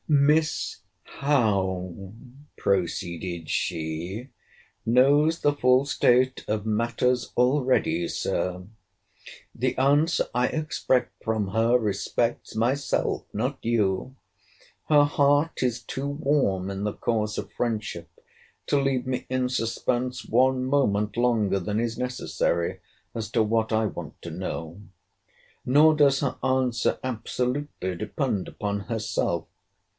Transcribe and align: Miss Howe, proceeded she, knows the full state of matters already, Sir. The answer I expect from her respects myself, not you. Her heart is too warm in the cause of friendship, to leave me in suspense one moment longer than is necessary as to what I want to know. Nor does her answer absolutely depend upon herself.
Miss 0.07 0.79
Howe, 1.03 2.11
proceeded 2.57 3.49
she, 3.49 4.29
knows 4.85 5.39
the 5.39 5.53
full 5.53 5.85
state 5.85 6.43
of 6.49 6.65
matters 6.65 7.31
already, 7.37 8.07
Sir. 8.09 8.63
The 9.55 9.77
answer 9.77 10.25
I 10.33 10.47
expect 10.47 11.23
from 11.23 11.49
her 11.49 11.77
respects 11.77 12.55
myself, 12.55 13.23
not 13.31 13.59
you. 13.61 14.15
Her 14.89 15.03
heart 15.05 15.61
is 15.63 15.81
too 15.83 16.09
warm 16.09 16.69
in 16.71 16.83
the 16.83 16.93
cause 16.93 17.37
of 17.37 17.53
friendship, 17.53 18.09
to 18.67 18.81
leave 18.81 19.05
me 19.05 19.27
in 19.29 19.47
suspense 19.47 20.25
one 20.25 20.65
moment 20.65 21.15
longer 21.15 21.59
than 21.59 21.79
is 21.79 21.97
necessary 21.97 22.79
as 23.13 23.29
to 23.31 23.43
what 23.43 23.71
I 23.71 23.85
want 23.85 24.19
to 24.23 24.31
know. 24.31 24.81
Nor 25.63 25.95
does 25.95 26.19
her 26.19 26.37
answer 26.43 26.97
absolutely 27.03 27.95
depend 27.95 28.47
upon 28.49 28.81
herself. 28.81 29.45